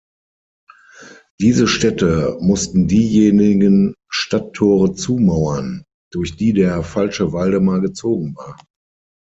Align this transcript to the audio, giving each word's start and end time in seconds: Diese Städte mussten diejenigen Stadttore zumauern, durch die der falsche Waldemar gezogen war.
Diese 1.39 1.67
Städte 1.67 2.35
mussten 2.41 2.87
diejenigen 2.87 3.93
Stadttore 4.09 4.95
zumauern, 4.95 5.83
durch 6.11 6.35
die 6.37 6.53
der 6.53 6.81
falsche 6.81 7.33
Waldemar 7.33 7.81
gezogen 7.81 8.35
war. 8.35 8.59